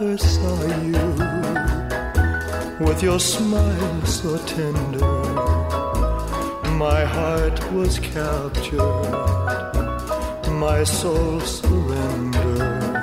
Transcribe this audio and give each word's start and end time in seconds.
First 0.00 0.36
saw 0.36 0.60
you, 0.86 1.08
with 2.86 3.02
your 3.02 3.20
smile 3.20 4.06
so 4.06 4.38
tender, 4.46 5.14
my 6.84 7.04
heart 7.04 7.58
was 7.74 7.98
captured, 7.98 8.80
my 10.48 10.84
soul 10.84 11.38
surrendered. 11.40 12.94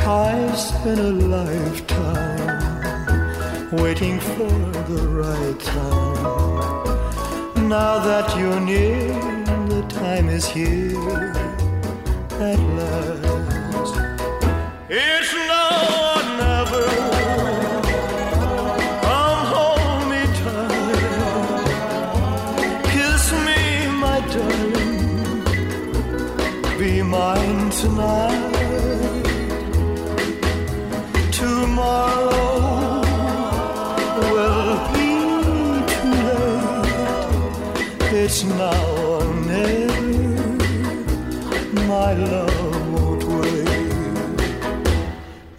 I 0.00 0.50
spent 0.56 0.98
a 0.98 1.12
lifetime 1.36 2.56
waiting 3.72 4.18
for 4.18 4.58
the 4.90 5.02
right 5.22 5.60
time. 5.60 6.88
Now 7.68 7.98
that 8.08 8.34
you're 8.38 8.60
near, 8.60 9.12
the 9.74 9.82
time 9.90 10.30
is 10.30 10.46
here 10.46 11.34
at 12.40 12.58
last. 12.78 13.15
It's 38.28 38.42
now 38.42 38.84
or 39.06 39.24
never. 39.46 40.02
My 41.86 42.12
love 42.12 42.92
won't 42.92 43.22
wait 43.22 43.68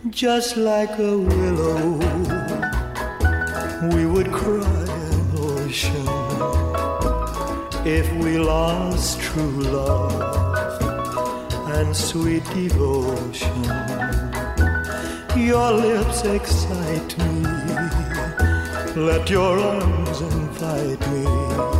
just 0.09 0.57
like 0.57 0.99
a 0.99 1.17
willow. 1.17 1.97
We 3.93 4.05
would 4.05 4.33
cry 4.33 4.83
an 5.13 5.21
ocean 5.37 6.07
if 7.87 8.11
we 8.21 8.37
lost 8.37 9.21
true 9.21 9.61
love 9.79 10.81
and 11.77 11.95
sweet 11.95 12.43
devotion. 12.53 13.63
Your 15.37 15.71
lips 15.71 16.25
excite 16.25 17.17
me. 17.17 17.43
Let 19.09 19.29
your 19.29 19.57
arms 19.57 20.19
invite 20.19 20.99
me. 21.11 21.76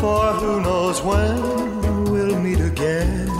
For 0.00 0.32
who 0.34 0.60
knows 0.60 1.02
when 1.02 2.04
we'll 2.04 2.38
meet 2.38 2.60
again 2.60 3.37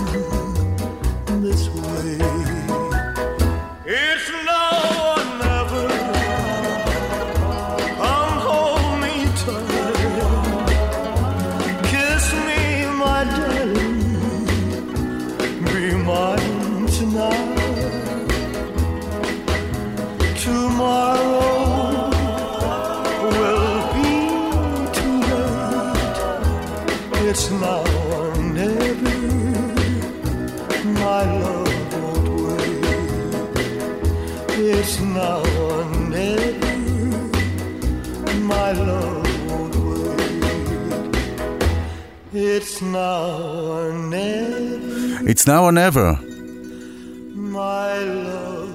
It's 42.58 42.82
now 42.82 43.24
or 43.72 43.92
never. 44.16 45.30
It's 45.30 45.44
now 45.46 45.60
or 45.69 45.72
never. 45.82 46.08
My 47.58 47.94
love 48.26 48.74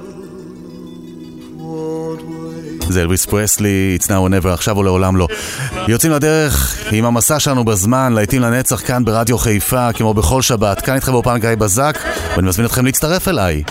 won't 1.57 2.21
wait. 2.21 2.91
זה 2.91 3.01
אלוויס 3.01 3.25
פרסלי, 3.25 3.97
It's 3.99 4.05
now 4.05 4.07
or 4.07 4.29
never, 4.29 4.47
עכשיו 4.47 4.77
או 4.77 4.83
לעולם 4.83 5.17
לא. 5.17 5.27
יוצאים 5.87 6.11
לדרך 6.13 6.77
עם 6.91 7.05
המסע 7.05 7.39
שלנו 7.39 7.65
בזמן, 7.65 8.13
להיטים 8.13 8.41
לנצח 8.41 8.81
כאן 8.87 9.05
ברדיו 9.05 9.37
חיפה, 9.37 9.93
כמו 9.93 10.13
בכל 10.13 10.41
שבת. 10.41 10.81
כאן 10.81 10.95
איתכם 10.95 11.11
באופן 11.11 11.37
גיא 11.39 11.55
בזק, 11.55 11.99
ואני 12.35 12.47
מזמין 12.47 12.65
אתכם 12.67 12.85
להצטרף 12.85 13.27
אליי. 13.27 13.63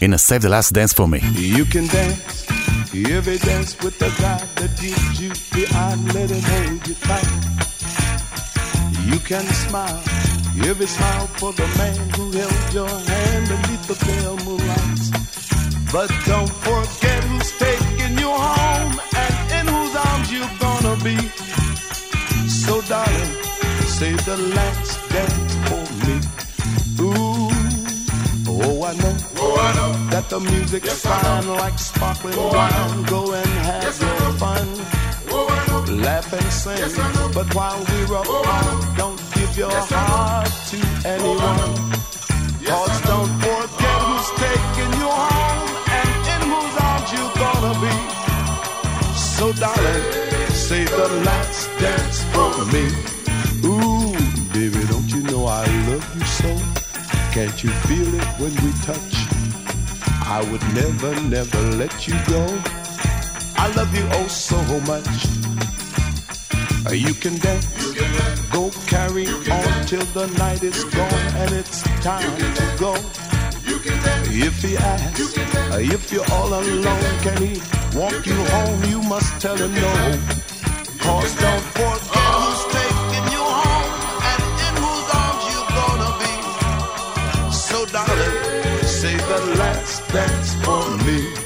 הנה, 0.00 0.16
save 0.16 0.42
the 0.42 0.48
last 0.48 0.72
dance 0.72 0.92
for 0.92 1.06
me. 1.06 1.20
You 1.36 1.64
can 1.72 1.86
dance, 1.86 2.46
every 2.94 3.38
dance 3.38 3.70
with 3.84 3.98
the 3.98 4.10
guy 4.22 4.42
that 4.58 4.70
gives 4.82 5.20
you 5.20 5.30
the 5.54 5.64
eye, 5.74 5.96
let 6.14 6.30
him 6.30 6.42
hold 6.50 6.88
you 6.88 6.94
tight. 7.08 7.53
You 9.04 9.18
can 9.20 9.44
smile, 9.66 10.02
every 10.70 10.86
smile 10.86 11.26
for 11.38 11.52
the 11.52 11.66
man 11.78 11.96
who 12.16 12.30
held 12.32 12.72
your 12.72 12.88
hand 12.88 13.48
beneath 13.48 13.86
the 13.86 13.94
pale 14.06 14.36
moonlights. 14.46 15.10
But 15.92 16.10
don't 16.26 16.50
forget 16.66 17.22
who's 17.24 17.52
taking 17.58 18.18
you 18.18 18.30
home 18.30 18.94
and 19.24 19.34
in 19.58 19.66
whose 19.72 19.94
arms 20.08 20.32
you're 20.32 20.56
gonna 20.58 20.96
be. 21.04 21.16
So 22.48 22.80
darling, 22.82 23.32
save 23.98 24.24
the 24.24 24.36
last 24.56 25.08
dance 25.10 25.54
for 25.68 25.84
me. 26.06 26.16
Ooh, 27.00 27.50
oh 28.48 28.84
I 28.84 28.94
know, 28.96 29.16
Oh, 29.36 29.56
I 29.60 29.70
know. 29.76 30.10
that 30.10 30.28
the 30.30 30.40
music's 30.40 30.86
Yes, 30.86 31.02
fine 31.06 31.48
like 31.48 31.78
sparkling 31.78 32.34
Oh, 32.38 32.48
wine. 32.52 33.02
Go 33.04 33.32
and 33.34 33.46
have 33.68 33.82
Yes, 33.84 34.00
your 34.00 34.32
fun. 34.42 34.68
Oh. 35.94 36.02
Laugh 36.02 36.32
and 36.32 36.52
sing, 36.52 36.78
Yes, 36.78 36.96
but 37.34 37.54
while 37.54 37.78
we're 37.78 38.06
Oh, 38.10 38.42
I 38.46 38.60
apart, 38.60 38.96
don't 38.98 39.20
give 39.34 39.56
your 39.56 39.70
Yes, 39.70 39.90
heart 39.90 40.50
to 40.70 40.78
anyone. 41.06 41.74
Yes, 42.60 42.70
Cause 42.70 43.00
don't 43.02 43.32
forget 43.38 43.98
who's 44.06 44.30
taking 44.42 44.92
you 45.00 45.06
home 45.06 45.70
and 45.98 46.10
in 46.34 46.42
whose 46.50 46.76
arms 46.82 47.10
you're 47.14 47.34
gonna 47.38 47.74
be. 47.84 47.94
So 49.14 49.52
darling, 49.52 50.04
say 50.50 50.84
the 50.84 51.08
last 51.28 51.70
dance 51.78 52.24
for 52.34 52.50
me. 52.74 52.84
Ooh, 53.64 54.12
baby, 54.52 54.84
don't 54.88 55.08
you 55.14 55.22
know 55.22 55.46
I 55.46 55.64
love 55.90 56.06
you 56.16 56.24
so? 56.26 56.50
Can't 57.32 57.62
you 57.62 57.70
feel 57.86 58.14
it 58.14 58.28
when 58.40 58.54
we 58.64 58.72
touch? 58.82 59.14
I 60.26 60.40
would 60.50 60.62
never, 60.74 61.14
never 61.28 61.60
let 61.76 62.08
you 62.08 62.14
go. 62.26 62.42
I 63.56 63.68
love 63.76 63.94
you 63.94 64.06
oh 64.12 64.26
so 64.26 64.56
much. 64.80 65.83
Uh, 66.86 66.92
You 66.92 67.14
can 67.14 67.38
dance, 67.38 67.66
go 68.52 68.70
carry 68.86 69.26
on 69.26 69.86
till 69.86 70.04
the 70.12 70.26
night 70.38 70.62
is 70.62 70.84
gone 70.84 71.26
and 71.40 71.50
it's 71.52 71.82
time 72.02 72.30
to 72.36 72.76
go. 72.78 72.94
If 74.46 74.62
he 74.62 74.76
asks, 74.76 75.38
uh, 75.38 75.78
if 75.80 76.12
you're 76.12 76.30
all 76.32 76.48
alone, 76.48 77.14
can 77.22 77.38
he 77.46 77.54
walk 77.98 78.26
you 78.26 78.40
home? 78.54 78.84
You 78.84 79.00
must 79.02 79.40
tell 79.40 79.56
him 79.56 79.72
no. 79.74 79.92
Cause 81.04 81.32
don't 81.44 81.64
forget 81.78 82.34
who's 82.40 82.62
taking 82.76 83.26
you 83.34 83.44
home 83.62 83.92
and 84.30 84.42
in 84.66 84.74
whose 84.84 85.08
arms 85.22 85.44
you're 85.52 85.70
gonna 85.80 86.12
be. 86.22 86.34
So 87.52 87.78
darling, 87.96 88.84
say 88.84 89.16
the 89.16 89.40
last 89.60 90.06
dance 90.12 90.54
for 90.64 90.84
me. 91.06 91.43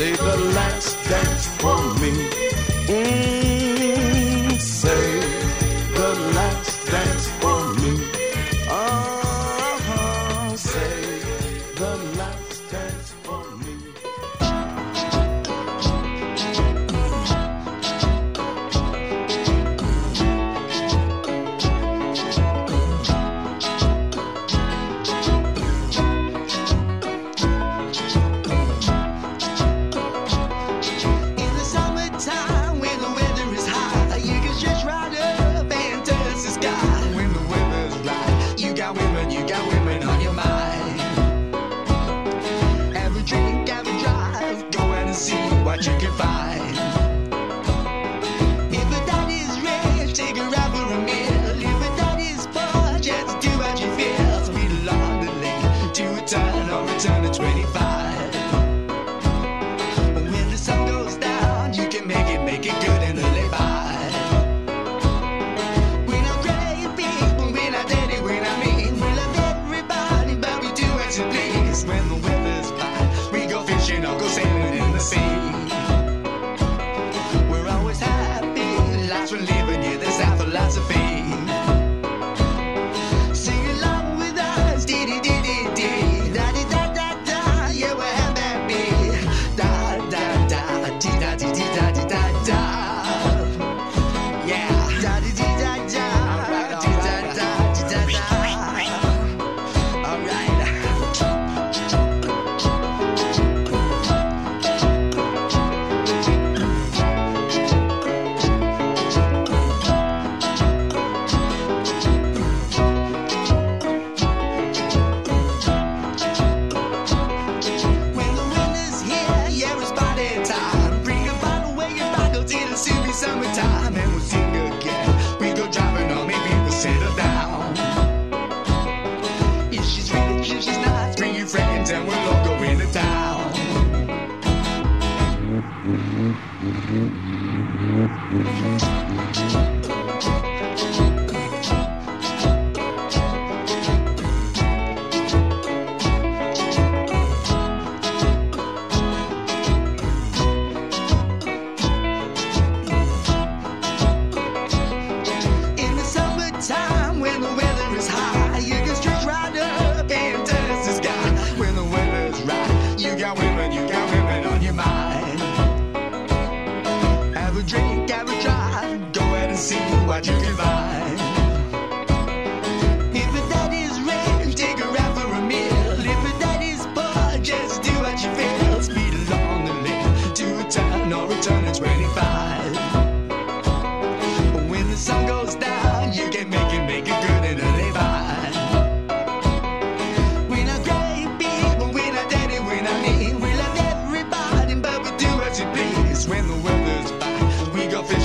say 0.00 0.12
the 0.12 0.36
last 0.54 0.96
dance. 1.10 1.39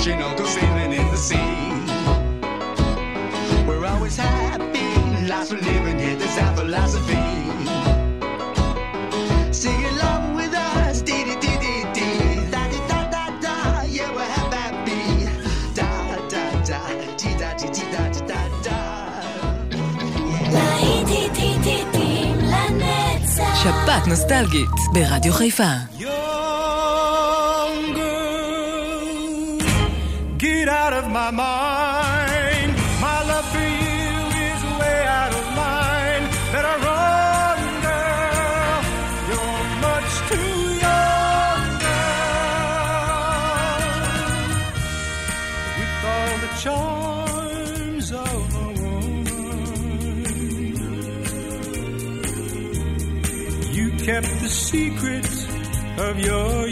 She 0.06 0.14
knows 0.14 0.36
the 0.36 0.44
feeling 0.44 0.92
is 0.92 1.10
the 1.10 1.16
same. 1.16 1.84
We're 3.66 3.84
always 3.84 4.16
happy, 4.16 5.26
lots 5.26 5.50
of 5.50 5.60
living, 5.66 5.96
that's 6.16 6.38
our 6.38 6.56
philosophy. 6.56 7.26
Sing 9.52 9.84
along 9.84 10.36
with 10.36 10.54
us, 10.54 11.02
dee 11.02 11.24
dee 11.24 11.34
da 11.34 12.68
dee 12.70 12.86
da 12.88 13.10
da 13.10 13.40
da, 13.40 13.82
yeah, 13.82 14.14
we're 14.14 14.22
happy, 14.22 15.26
da 15.74 15.88
da 16.28 16.42
da, 16.62 16.80
dee 17.16 17.36
da 17.36 17.56
dee 17.58 17.72
dee 17.72 17.90
da 17.90 18.06
my 31.26 31.32
mind. 31.32 32.72
My 33.00 33.22
love 33.24 33.48
for 33.50 33.58
you 33.58 34.18
is 34.46 34.62
way 34.78 35.06
out 35.06 35.32
of 35.34 35.44
line. 35.56 36.24
Better 36.52 36.76
run, 36.86 37.60
girl. 37.86 38.82
You're 39.28 39.64
much 39.86 40.10
too 40.30 40.54
young, 40.86 41.62
girl. 41.86 42.36
With 45.78 45.94
all 46.12 46.34
the 46.44 46.52
charms 46.64 48.08
of 48.12 48.54
a 48.54 48.66
woman, 48.82 49.44
you 53.74 53.86
kept 54.04 54.30
the 54.42 54.48
secret 54.48 55.26
of 55.98 56.20
your 56.20 56.68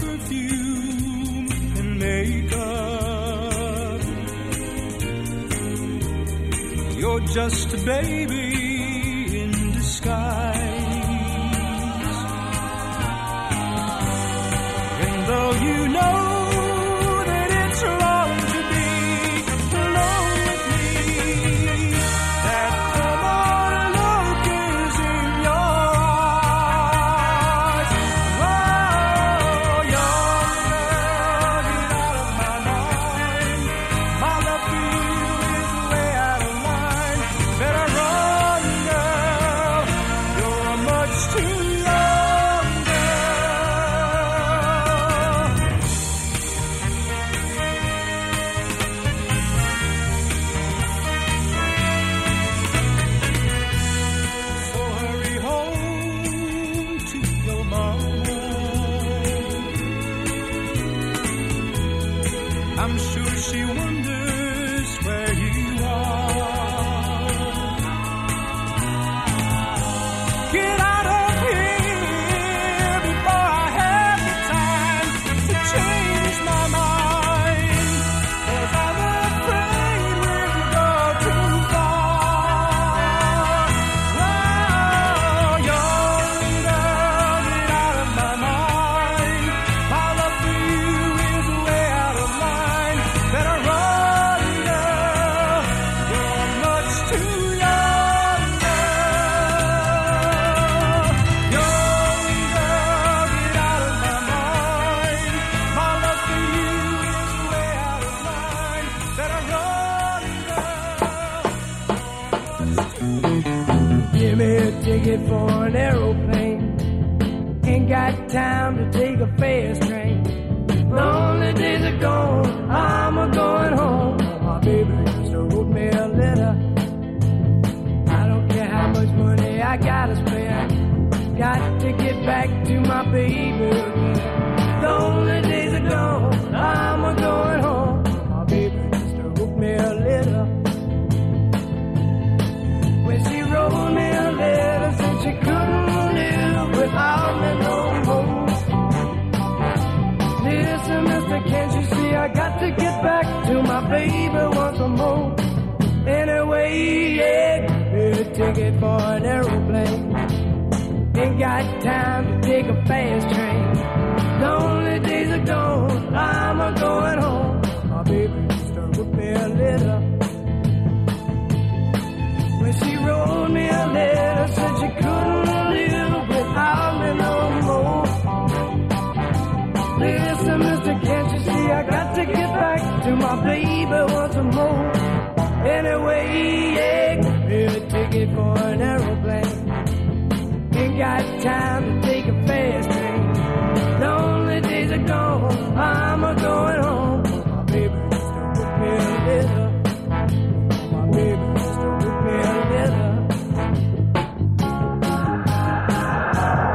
perfume 0.00 1.48
and 1.78 1.98
makeup. 1.98 3.04
You're 6.98 7.20
just 7.20 7.74
a 7.74 7.78
baby 7.84 9.40
in 9.40 9.50
disguise. 9.72 10.60
And 15.06 15.26
though 15.28 15.52
you 15.66 15.88
know 15.88 16.23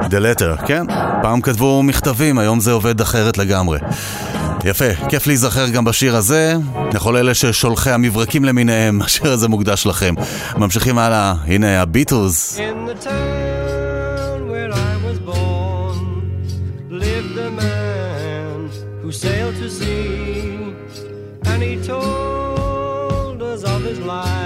the 0.10 0.39
letter, 0.39 0.66
כן? 0.66 0.84
פעם 1.22 1.42
כתבו 1.42 1.84
מכתבים, 1.84 2.39
היום 2.39 2.60
זה 2.60 2.72
עובד 2.72 3.01
אחרת 3.01 3.38
לגמרי. 3.38 3.80
יפה, 4.63 4.86
כיף 5.10 5.28
להיזכר 5.28 5.70
גם 5.70 5.86
בשיר 5.86 6.16
הזה, 6.16 6.54
לכל 6.94 7.16
אלה 7.16 7.34
ששולחי 7.34 7.92
המברקים 7.92 8.46
למיניהם, 8.46 9.01
השיר 9.06 9.32
הזה 9.32 9.48
מוקדש 9.48 9.86
לכם. 9.86 10.13
ממשיכים 10.58 10.98
הלאה, 10.98 11.34
הנה 11.48 11.82
הביטוס. 11.82 12.60
who 19.10 19.13
sailed 19.28 19.56
to 19.63 19.70
sea, 19.80 20.75
and 21.50 21.60
he 21.68 21.74
told 21.92 23.42
us 23.51 23.62
of 23.63 23.82
his 23.89 24.00
life. 24.13 24.38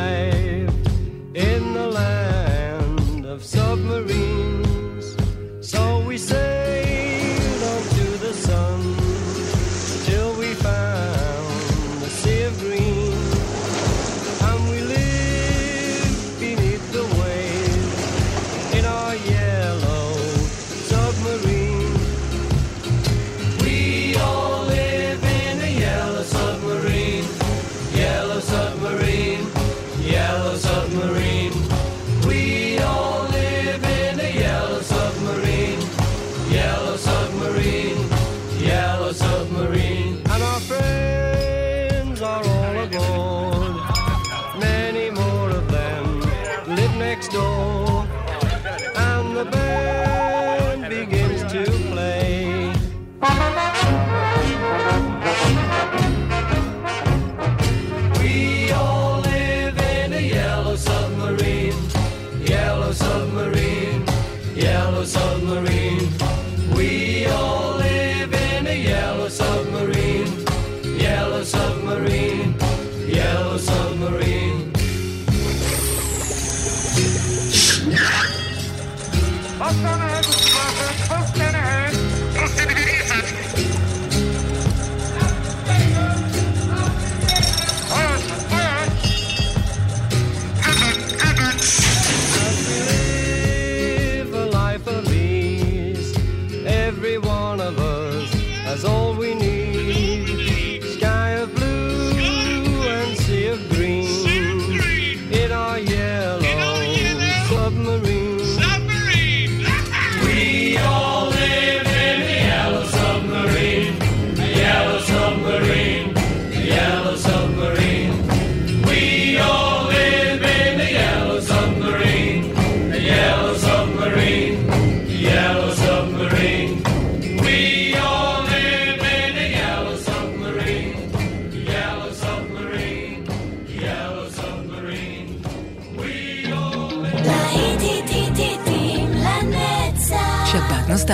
memory. 74.04 74.43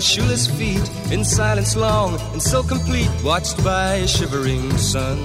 Shoeless 0.00 0.46
feet, 0.46 0.90
in 1.12 1.24
silence 1.24 1.76
long 1.76 2.18
and 2.32 2.42
so 2.42 2.62
complete, 2.62 3.10
watched 3.22 3.62
by 3.64 3.94
a 3.94 4.08
shivering 4.08 4.76
sun. 4.78 5.18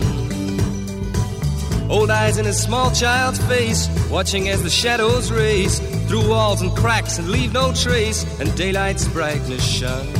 Old 1.89 2.09
eyes 2.09 2.37
in 2.37 2.45
a 2.47 2.53
small 2.53 2.91
child's 2.91 3.39
face, 3.45 3.87
watching 4.09 4.49
as 4.49 4.63
the 4.63 4.69
shadows 4.69 5.31
race 5.31 5.79
through 6.07 6.27
walls 6.27 6.61
and 6.61 6.75
cracks 6.75 7.19
and 7.19 7.29
leave 7.29 7.53
no 7.53 7.73
trace, 7.73 8.23
and 8.39 8.55
daylight's 8.55 9.07
brightness 9.07 9.63
shone. 9.63 10.14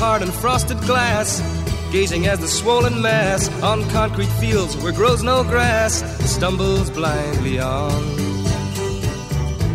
Hard 0.00 0.22
on 0.22 0.30
frosted 0.30 0.80
glass, 0.80 1.42
gazing 1.92 2.26
as 2.26 2.38
the 2.40 2.48
swollen 2.48 3.02
mass 3.02 3.50
on 3.62 3.86
concrete 3.90 4.32
fields 4.40 4.74
where 4.78 4.94
grows 4.94 5.22
no 5.22 5.44
grass 5.44 6.02
stumbles 6.24 6.88
blindly 6.88 7.60
on. 7.60 7.92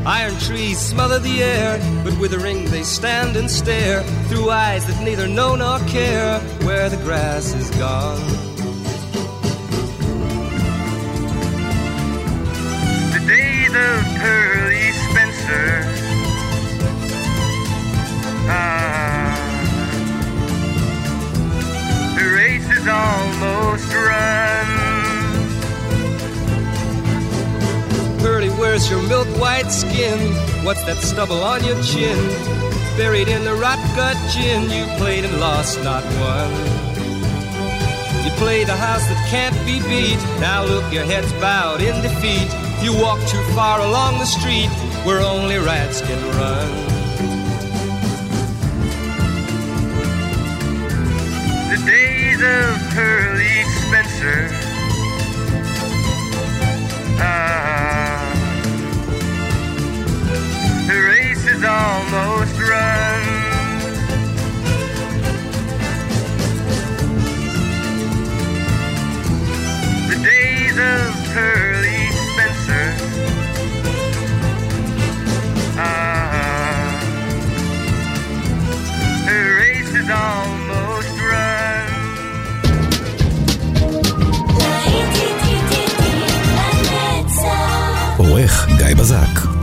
Iron 0.07 0.35
trees 0.39 0.79
smother 0.79 1.19
the 1.19 1.43
air, 1.43 1.77
but 2.03 2.17
withering 2.17 2.65
they 2.71 2.81
stand 2.81 3.37
and 3.37 3.49
stare 3.51 4.01
through 4.27 4.49
eyes 4.49 4.87
that 4.87 4.99
neither 5.03 5.27
know 5.27 5.55
nor 5.55 5.77
care 5.81 6.39
where 6.65 6.89
the 6.89 6.97
grass 6.97 7.53
is 7.53 7.69
gone. 7.77 8.19
The 13.13 13.21
days 13.27 13.73
of 13.75 14.01
Spencer. 15.11 16.04
Is 22.85 22.91
almost 22.91 23.93
run. 23.93 24.67
Pearly, 28.19 28.49
where's 28.49 28.89
your 28.89 29.01
milk 29.07 29.27
white 29.39 29.71
skin? 29.71 30.19
What's 30.63 30.83
that 30.85 30.97
stubble 30.97 31.43
on 31.43 31.63
your 31.63 31.81
chin? 31.81 32.17
Buried 32.97 33.27
in 33.27 33.43
the 33.43 33.53
rot 33.53 33.79
gut 33.95 34.17
gin, 34.29 34.69
you 34.69 34.85
played 34.97 35.25
and 35.25 35.39
lost, 35.39 35.83
not 35.83 36.03
won. 36.21 36.51
You 38.23 38.31
play 38.37 38.63
the 38.63 38.75
house 38.75 39.05
that 39.07 39.27
can't 39.29 39.55
be 39.65 39.79
beat. 39.81 40.21
Now 40.39 40.63
look, 40.63 40.91
your 40.93 41.03
head's 41.03 41.31
bowed 41.33 41.81
in 41.81 42.01
defeat. 42.01 42.49
You 42.83 42.93
walk 42.99 43.19
too 43.27 43.43
far 43.53 43.79
along 43.81 44.19
the 44.19 44.25
street 44.25 44.69
where 45.05 45.21
only 45.21 45.57
rats 45.57 46.01
can 46.01 46.21
run. 46.37 46.94
Of 52.45 52.77
Pearly 52.93 53.63
Spencer. 53.81 54.47
Ah, 57.19 58.21
the 60.87 60.97
race 61.09 61.45
is 61.47 61.63
almost 61.63 62.59
run. 62.61 63.14
גיא 88.85 88.95
בזק. 88.95 89.54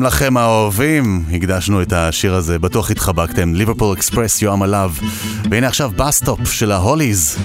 גם 0.00 0.06
לכם 0.06 0.36
האהובים, 0.36 1.24
הקדשנו 1.32 1.82
את 1.82 1.92
השיר 1.92 2.34
הזה, 2.34 2.58
בטוח 2.58 2.90
התחבקתם, 2.90 3.54
ליברפול 3.54 3.96
אקספרס, 3.96 4.42
יואם 4.42 4.62
עליו. 4.62 4.92
והנה 5.50 5.66
עכשיו 5.66 5.90
בסטופ 5.96 6.52
של 6.52 6.72
ההוליז. 6.72 7.38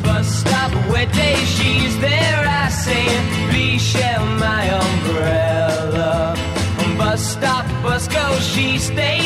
Bus 6.99 7.23
stop, 7.33 7.65
bus 7.83 8.05
go, 8.15 8.25
she 8.51 8.67
stays 8.87 9.24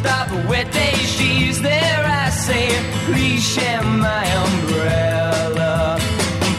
stop 0.00 0.30
a 0.30 0.40
wet 0.48 0.68
day. 0.72 0.94
She's 1.16 1.60
there, 1.60 2.02
I 2.24 2.30
say, 2.30 2.66
please 3.06 3.42
share 3.54 3.82
my 3.82 4.24
umbrella. 4.44 5.98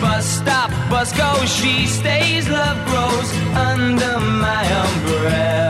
Bus 0.02 0.26
stop, 0.40 0.70
bus 0.92 1.10
go, 1.22 1.30
she 1.58 1.88
stays, 1.88 2.48
love 2.50 2.80
grows 2.90 3.30
under 3.70 4.14
my 4.46 4.64
umbrella. 4.84 5.61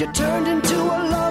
you 0.00 0.06
turned 0.08 0.46
into 0.46 0.76
a 0.76 0.98
lover. 1.10 1.25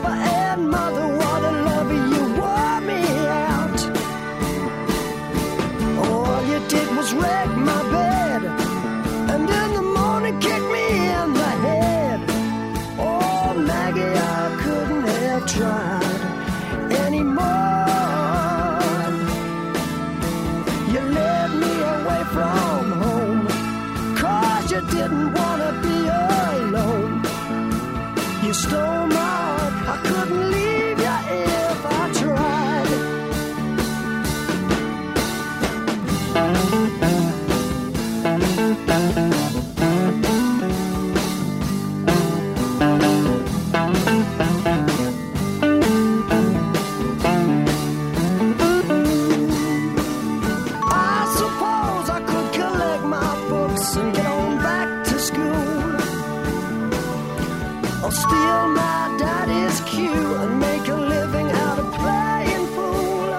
I'll 58.05 58.11
steal 58.11 58.67
my 58.67 59.15
daddy's 59.17 59.81
cue 59.81 60.35
and 60.35 60.59
make 60.59 60.87
a 60.89 60.95
living 60.95 61.49
out 61.49 61.79
of 61.79 61.91
playing 61.91 62.67
fool. 62.75 63.33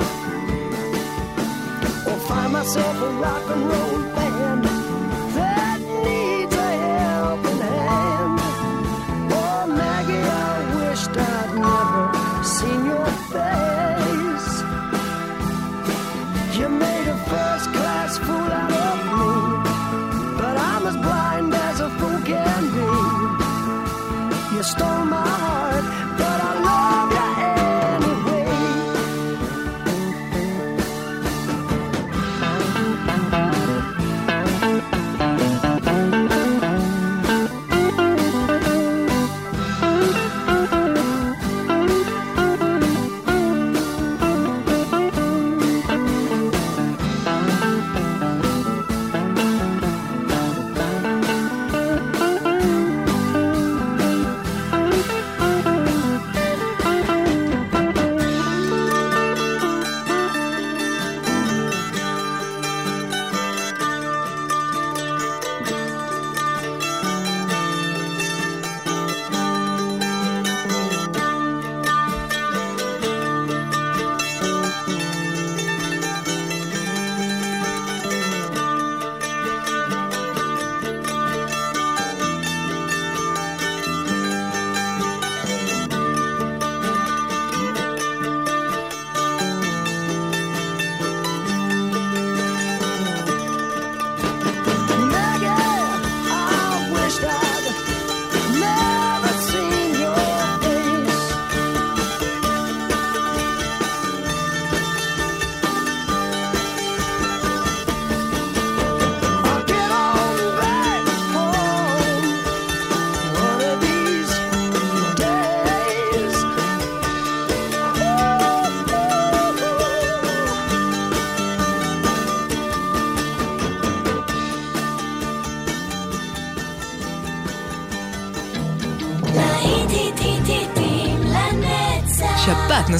Or 2.10 2.18
find 2.26 2.52
myself 2.52 3.00
a 3.00 3.10
rock 3.10 3.48
and 3.48 3.68
roll 3.70 4.05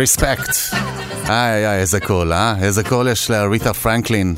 ריספקט. 0.00 0.56
איי 1.28 1.66
איי, 1.66 1.80
איזה 1.80 2.00
קול, 2.00 2.32
אה? 2.32 2.54
איזה 2.62 2.84
קול 2.84 3.08
יש 3.08 3.30
לריטה 3.30 3.74
פרנקלין. 3.74 4.34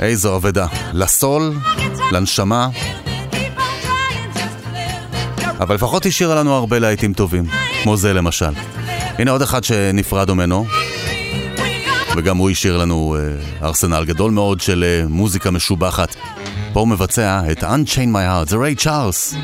איזו 0.00 0.36
אבדה. 0.36 0.66
לסול, 0.92 1.52
לנשמה, 2.12 2.68
אבל 5.60 5.74
לפחות 5.74 6.06
השאירה 6.06 6.34
לנו 6.34 6.54
הרבה 6.54 6.78
להיטים 6.78 7.12
טובים, 7.12 7.44
כמו 7.82 7.96
זה 7.96 8.12
למשל. 8.12 8.52
הנה 9.18 9.30
עוד 9.30 9.42
אחד 9.42 9.64
שנפרדו 9.64 10.34
ממנו, 10.34 10.66
וגם 12.16 12.36
הוא 12.36 12.50
השאיר 12.50 12.76
לנו 12.76 13.16
אה, 13.18 13.66
ארסנל 13.66 14.04
גדול 14.04 14.30
מאוד 14.30 14.60
של 14.60 14.84
אה, 14.86 15.08
מוזיקה 15.08 15.50
משובחת. 15.50 16.16
פה 16.72 16.80
הוא 16.80 16.88
מבצע 16.88 17.42
את 17.52 17.64
Unchain 17.64 18.08
My 18.14 18.44
Heart, 18.44 18.48
זה 18.48 18.56
ריי 18.56 18.74
צ'ארלס. 18.74 19.34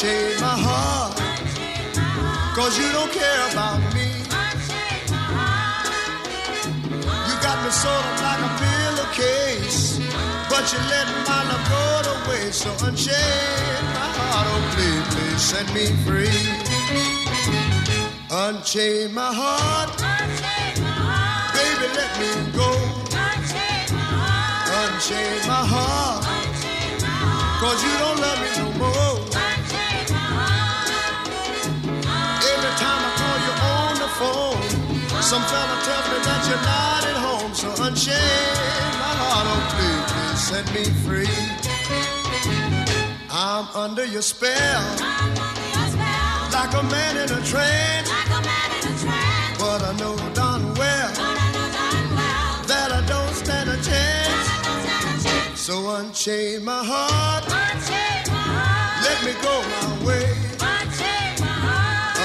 Unchain 0.00 0.40
my 0.40 0.54
heart. 0.54 1.18
Cause 2.54 2.78
you 2.78 2.86
don't 2.92 3.10
care 3.10 3.50
about 3.50 3.82
me. 3.92 4.06
You 7.26 7.34
got 7.42 7.58
me 7.64 7.70
sort 7.74 8.04
of 8.06 8.22
like 8.22 8.38
a 8.38 8.52
pillowcase. 8.62 9.98
But 10.48 10.70
you 10.70 10.78
let 10.94 11.06
my 11.26 11.42
love 11.50 11.66
go 11.74 11.82
to 12.06 12.14
waste. 12.30 12.62
So 12.62 12.70
unchain 12.86 13.82
my 13.98 14.06
heart. 14.14 14.46
Oh, 14.46 14.62
please, 14.78 15.02
please 15.14 15.42
set 15.42 15.66
me 15.74 15.90
free. 16.06 16.46
Unchain 18.30 19.12
my 19.12 19.34
heart. 19.34 19.98
Baby, 21.58 21.86
let 21.98 22.12
me 22.22 22.30
go. 22.54 22.70
Unchain 24.78 25.42
my 25.48 25.66
heart. 25.74 26.22
Cause 27.58 27.82
you 27.82 27.90
don't 27.98 28.20
love 28.20 28.38
me 28.40 28.48
no 28.62 28.67
some 35.28 35.42
fella 35.42 35.76
tells 35.84 36.06
me 36.08 36.18
that 36.24 36.42
you're 36.48 36.64
not 36.64 37.04
at 37.04 37.18
home. 37.20 37.52
So 37.52 37.68
unchain 37.84 38.88
my 38.96 39.12
heart, 39.20 39.46
oh 39.52 39.60
please, 39.76 40.04
please 40.08 40.40
set 40.48 40.66
me 40.72 40.84
free. 41.04 41.36
I'm 43.30 43.66
under 43.76 44.06
your 44.06 44.22
spell, 44.22 44.82
like 46.56 46.72
a 46.72 46.82
man 46.94 47.14
in 47.18 47.28
a 47.28 47.42
trance. 47.44 48.08
But 49.60 49.82
I 49.84 49.92
know 50.00 50.16
darn 50.32 50.64
well 50.80 51.12
that 52.70 52.88
I 52.90 53.04
don't 53.06 53.34
stand 53.34 53.68
a 53.68 53.76
chance. 53.84 54.48
So 55.60 55.74
unchain 55.96 56.64
my 56.64 56.82
heart, 56.82 57.44
unchain 57.44 58.32
my 58.32 58.48
heart. 58.56 59.04
let 59.04 59.18
me 59.26 59.32
go 59.44 59.54
my 59.74 59.88
way. 60.06 60.24
Unchain 60.56 61.36
my 61.44 61.52
heart, 61.68 62.16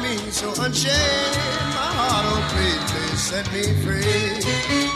me? 0.00 0.16
So 0.30 0.50
unchain 0.62 0.92
my 1.74 1.90
heart, 1.98 2.24
oh 2.28 2.42
please, 2.52 2.84
please 2.92 3.20
set 3.20 3.52
me 3.52 3.62
free. 3.82 4.91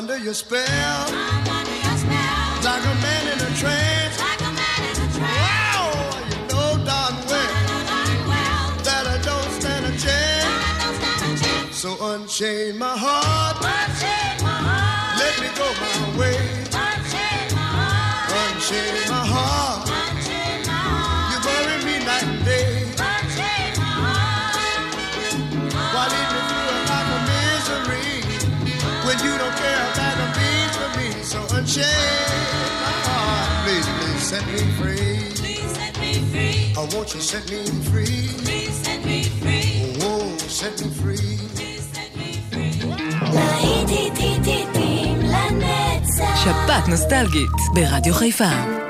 I'm 0.00 0.08
under 0.08 0.24
your 0.24 0.32
spell, 0.32 1.12
like 2.64 2.84
a 2.84 2.94
man 3.04 3.26
in 3.32 3.38
a 3.38 3.50
trance. 3.54 4.18
Like 4.18 4.40
a 4.40 4.50
man 4.50 4.80
in 4.88 4.96
a 4.96 5.08
trance. 5.12 5.44
Wow, 5.44 5.92
you 6.30 6.38
know 6.48 6.84
darn 6.86 7.14
well 7.28 7.52
that 8.80 9.04
I 9.06 9.18
don't 9.20 9.50
stand 9.60 9.84
a 9.84 9.92
chance. 9.98 11.76
So 11.76 11.98
unchain 12.00 12.78
my 12.78 12.96
heart. 12.96 13.56
unchain 13.58 14.42
my 14.42 14.56
heart, 14.68 15.18
let 15.20 15.38
me 15.38 15.48
go 15.58 15.68
my 15.84 16.18
way. 16.18 16.39
I 36.80 36.84
want 36.94 37.14
you 37.14 37.20
set 37.20 37.44
me 37.50 37.62
free. 37.90 38.30
Oh, 40.00 40.38
set 40.48 40.80
me 40.80 40.88
free. 41.00 41.36
שפעת 46.36 46.88
נוסטלגית 46.88 47.50
ברדיו 47.74 48.14
חיפה. 48.14 48.89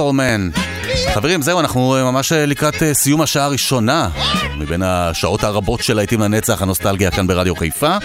Your 0.00 0.04
סורמן. 0.04 0.50
חברים, 1.14 1.42
זהו, 1.42 1.60
אנחנו 1.60 1.96
ממש 2.04 2.32
לקראת 2.32 2.82
אה, 2.82 2.94
סיום 2.94 3.20
השעה 3.20 3.44
הראשונה 3.44 4.08
מבין 4.60 4.82
השעות 4.82 5.44
הרבות 5.44 5.82
של 5.82 5.94
להיטים 5.94 6.20
לנצח, 6.20 6.62
הנוסטלגיה 6.62 7.10
כאן 7.10 7.26
ברדיו 7.26 7.56
חיפה. 7.56 7.96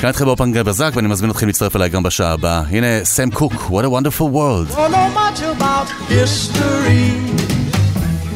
כאן 0.00 0.08
איתכם 0.08 0.24
באופן 0.24 0.52
גיא 0.52 0.62
בזק, 0.62 0.92
ואני 0.94 1.08
מזמין 1.08 1.30
אתכם 1.30 1.46
להצטרף 1.46 1.76
אליי 1.76 1.88
גם 1.88 2.02
בשעה 2.02 2.32
הבאה. 2.32 2.62
הנה, 2.70 2.86
סם 3.04 3.30
קוק, 3.30 3.52
What 3.52 3.84
a 3.84 3.88
wonderful 3.88 4.28
world. 4.28 4.68
Don't 4.68 4.90
know 4.90 5.08
much 5.14 5.40
about 5.56 5.86
history. 6.08 7.06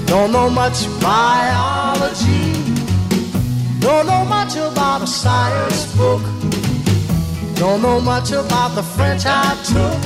Don't 0.07 0.32
know 0.36 0.49
much 0.61 0.78
biology. 1.09 2.46
Don't 3.80 4.07
know 4.11 4.22
much 4.36 4.55
about 4.68 5.01
a 5.03 5.11
science 5.22 5.82
book. 5.99 6.22
Don't 7.62 7.80
know 7.86 7.99
much 8.12 8.30
about 8.42 8.70
the 8.78 8.84
French 8.94 9.22
I 9.26 9.49
took. 9.72 10.03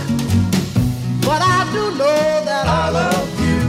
But 1.26 1.40
I 1.57 1.62
do 1.73 1.85
know 1.97 2.45
that 2.45 2.66
I 2.66 2.91
love 2.91 3.31
you. 3.41 3.61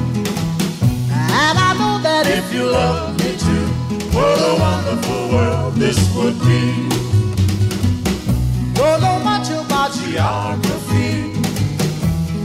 And 1.41 1.55
I 1.67 1.71
know 1.79 1.95
that 2.03 2.27
if 2.27 2.53
you 2.53 2.65
love 2.65 3.17
me 3.19 3.31
too, 3.45 3.65
what 4.15 4.37
a 4.51 4.53
wonderful 4.59 5.29
world 5.33 5.75
this 5.75 5.97
would 6.15 6.37
be. 6.41 6.89
Don't 8.73 8.99
know 9.01 9.19
much 9.23 9.49
about 9.51 9.93
geography. 9.93 11.33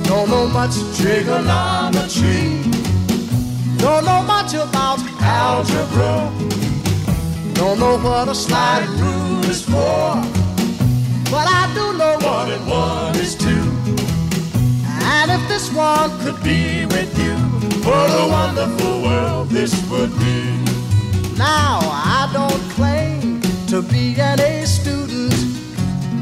Don't 0.05 0.31
know 0.31 0.47
much 0.47 0.75
trigonometry. 0.97 2.63
Don't 3.79 4.05
know 4.05 4.23
much 4.23 4.55
about 4.55 5.01
algebra. 5.21 6.31
Don't 7.55 7.79
know 7.81 7.99
what 7.99 8.29
a 8.29 8.35
sliding 8.35 8.97
rule 9.01 9.45
is 9.45 9.63
for. 9.65 10.23
But 11.33 11.47
I 11.61 11.71
do 11.75 11.99
know 11.99 12.17
one 12.23 12.51
and 12.53 12.67
one 12.67 13.17
is 13.17 13.35
two. 13.35 13.58
And 15.21 15.33
if 15.33 15.49
this 15.49 15.73
one 15.73 16.11
could 16.21 16.41
be 16.45 16.87
with 16.87 17.13
you, 17.19 17.35
what 17.89 18.09
a 18.09 18.29
wonderful 18.29 19.03
world 19.03 19.49
this 19.49 19.75
would 19.91 20.13
be. 20.19 20.39
Now, 21.37 21.81
I 21.83 22.31
don't 22.33 22.63
claim 22.77 23.41
to 23.67 23.83
be 23.83 24.15
an 24.21 24.41
A 24.41 24.65
student, 24.65 25.35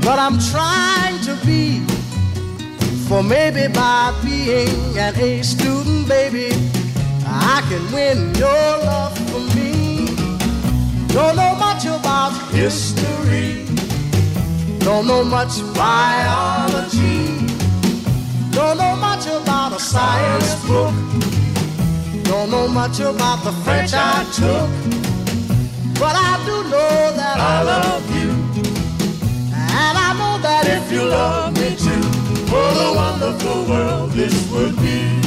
but 0.01 0.19
I'm 0.19 0.39
trying 0.51 1.21
to 1.29 1.35
be. 1.45 1.85
For 3.07 3.23
maybe 3.23 3.69
by 3.73 4.19
being 4.25 4.99
an 4.99 5.15
A 5.17 5.43
student, 5.43 6.09
baby, 6.09 6.49
I 7.27 7.63
can 7.69 7.85
win 7.93 8.35
your 8.35 8.67
love 8.89 9.17
for 9.29 9.41
me. 9.55 10.07
Don't 11.09 11.37
know 11.37 11.55
much 11.55 11.85
about 11.85 12.33
history, 12.51 13.67
don't 14.79 15.07
know 15.07 15.23
much 15.23 15.55
biology, 15.75 17.36
don't 18.67 18.79
know 18.79 18.97
much 18.97 19.27
about 19.27 19.73
a 19.75 19.79
science 19.79 20.55
book. 20.67 20.93
Don't 22.25 22.51
know 22.51 22.67
much 22.67 22.99
about 22.99 23.45
the 23.45 23.53
French 23.63 23.93
I 23.95 24.25
took. 24.35 24.69
But 26.01 26.17
I 26.17 26.43
do 26.45 26.65
know 26.65 27.13
that 27.15 27.39
I 27.39 27.63
love 27.63 28.11
you. 28.19 28.31
And 29.55 29.97
I 30.07 30.13
know 30.19 30.39
that 30.43 30.67
if 30.67 30.91
you 30.91 31.05
love 31.05 31.53
me 31.55 31.77
too, 31.77 32.03
what 32.51 32.77
a 32.77 32.93
wonderful 33.03 33.67
world 33.71 34.11
this 34.11 34.35
would 34.51 34.75
be. 34.79 35.21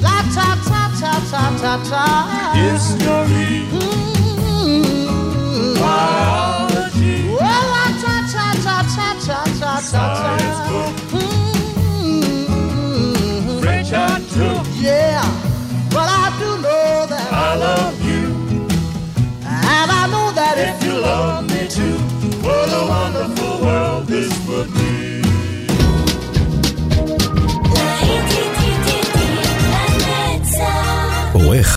La 0.00 0.22
ta 0.32 0.56
ta 0.64 0.88
ta 0.98 1.20
ta 1.30 1.50
ta 1.60 1.76
ta. 1.90 2.06
History. 2.54 3.68
Mm-hmm. 3.68 5.74
Biology. 5.78 7.18
Well, 7.36 7.64
la 7.74 7.86
ta 8.02 8.14
ta 8.32 8.46
ta 8.64 8.76
ta 8.96 9.08
ta 9.26 9.40
ta 9.60 9.60
ta. 9.60 9.72
Science 9.82 10.60
book. 10.70 10.94
true. 14.32 14.60
Yeah, 14.80 15.22
but 15.90 16.08
I 16.08 16.32
do 16.38 16.48
know 16.64 17.06
that 17.12 17.28
I 17.32 17.54
love 17.56 17.96
you. 18.04 18.24
And 19.44 19.88
I 19.90 20.06
know 20.12 20.32
that 20.32 20.56
if 20.58 20.84
you 20.84 20.94
love 21.00 21.44
me 21.50 21.68
too, 21.68 21.98
what 22.46 22.68
a 22.68 22.82
wonderful 22.88 23.60
world 23.64 24.06
this 24.06 24.32
would 24.48 24.72
be. 24.74 25.01